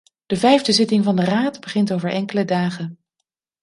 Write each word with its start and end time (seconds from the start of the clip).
De 0.25 0.35
vijfde 0.35 0.71
zitting 0.71 1.03
van 1.03 1.15
de 1.15 1.23
raad 1.23 1.59
begint 1.59 1.93
over 1.93 2.09
enkele 2.11 2.45
dagen. 2.45 2.99